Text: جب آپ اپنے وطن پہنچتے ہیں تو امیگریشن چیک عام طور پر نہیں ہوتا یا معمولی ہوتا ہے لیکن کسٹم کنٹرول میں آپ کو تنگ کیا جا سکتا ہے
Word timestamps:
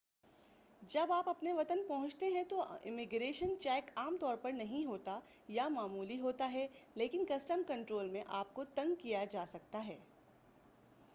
جب 0.81 1.11
آپ 1.11 1.27
اپنے 1.29 1.51
وطن 1.53 1.79
پہنچتے 1.87 2.25
ہیں 2.27 2.43
تو 2.43 2.61
امیگریشن 2.85 3.49
چیک 3.59 3.91
عام 3.95 4.17
طور 4.19 4.35
پر 4.35 4.51
نہیں 4.51 4.85
ہوتا 4.85 5.19
یا 5.47 5.67
معمولی 5.69 6.19
ہوتا 6.19 6.51
ہے 6.51 6.67
لیکن 6.95 7.25
کسٹم 7.27 7.61
کنٹرول 7.67 8.09
میں 8.09 8.23
آپ 8.33 8.53
کو 8.53 8.63
تنگ 8.75 8.95
کیا 8.95 9.23
جا 9.25 9.45
سکتا 9.45 9.85
ہے 9.87 9.97